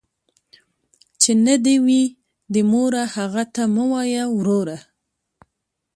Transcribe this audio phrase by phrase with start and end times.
[0.61, 2.03] ـ چې نه دې وي،
[2.53, 4.77] د موره هغه ته مه وايه وروره.